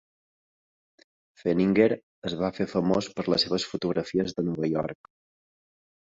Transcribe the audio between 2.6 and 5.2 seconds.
famós per les seves fotografies de Nova York.